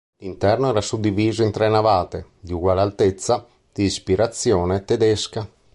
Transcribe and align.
L'interno 0.17 0.67
era 0.67 0.81
suddiviso 0.81 1.43
in 1.43 1.51
tre 1.51 1.69
navate, 1.69 2.29
di 2.39 2.53
uguale 2.53 2.81
altezza, 2.81 3.45
di 3.71 3.83
ispirazione 3.83 4.83
tedesca. 4.83 5.47